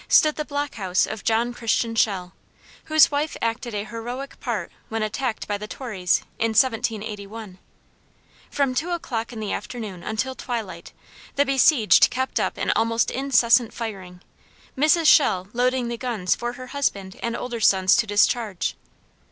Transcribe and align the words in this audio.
stood 0.07 0.35
the 0.35 0.43
block 0.43 0.73
house 0.81 1.05
of 1.05 1.23
John 1.23 1.53
Christian 1.53 1.93
Shell, 1.93 2.33
whose 2.85 3.11
wife 3.11 3.37
acted 3.39 3.75
a 3.75 3.83
heroic 3.85 4.39
part 4.39 4.71
when 4.89 5.03
attacked 5.03 5.47
by 5.47 5.59
the 5.59 5.67
Tories, 5.67 6.21
in 6.39 6.53
1781. 6.55 7.59
From 8.49 8.73
two 8.73 8.89
o'clock 8.93 9.31
in 9.31 9.39
the 9.39 9.53
afternoon 9.53 10.01
until 10.01 10.33
twilight, 10.33 10.91
the 11.35 11.45
besieged 11.45 12.09
kept 12.09 12.39
up 12.39 12.57
an 12.57 12.71
almost 12.75 13.11
incessant 13.11 13.75
firing, 13.75 14.23
Mrs. 14.75 15.05
Shell 15.05 15.49
loading 15.53 15.87
the 15.87 15.97
guns 15.97 16.35
for 16.35 16.53
her 16.53 16.65
husband 16.73 17.17
and 17.21 17.37
older 17.37 17.59
sons 17.59 17.95
to 17.97 18.07
discharge. 18.07 18.75